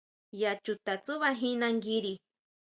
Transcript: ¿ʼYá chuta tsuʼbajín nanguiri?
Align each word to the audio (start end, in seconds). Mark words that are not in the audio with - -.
¿ʼYá 0.33 0.51
chuta 0.63 0.93
tsuʼbajín 1.03 1.57
nanguiri? 1.59 2.13